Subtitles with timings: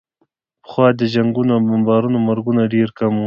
[0.63, 3.19] پخوا د جنګونو او بمبارونو مرګونه ډېر کم وو.